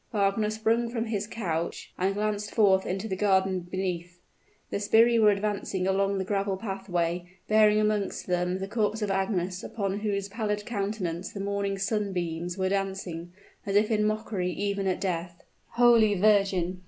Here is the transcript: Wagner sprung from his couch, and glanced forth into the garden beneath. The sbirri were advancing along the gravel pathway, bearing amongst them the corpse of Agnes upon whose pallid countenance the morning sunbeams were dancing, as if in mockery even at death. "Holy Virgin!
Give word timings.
Wagner 0.11 0.49
sprung 0.49 0.89
from 0.89 1.05
his 1.05 1.27
couch, 1.27 1.93
and 1.95 2.15
glanced 2.15 2.55
forth 2.55 2.87
into 2.87 3.07
the 3.07 3.15
garden 3.15 3.59
beneath. 3.59 4.17
The 4.71 4.79
sbirri 4.79 5.19
were 5.21 5.29
advancing 5.29 5.85
along 5.85 6.17
the 6.17 6.25
gravel 6.25 6.57
pathway, 6.57 7.29
bearing 7.47 7.79
amongst 7.79 8.25
them 8.25 8.57
the 8.57 8.67
corpse 8.67 9.03
of 9.03 9.11
Agnes 9.11 9.61
upon 9.63 9.99
whose 9.99 10.27
pallid 10.27 10.65
countenance 10.65 11.31
the 11.31 11.39
morning 11.39 11.77
sunbeams 11.77 12.57
were 12.57 12.69
dancing, 12.69 13.31
as 13.63 13.75
if 13.75 13.91
in 13.91 14.03
mockery 14.05 14.49
even 14.51 14.87
at 14.87 14.99
death. 14.99 15.43
"Holy 15.73 16.15
Virgin! 16.15 16.79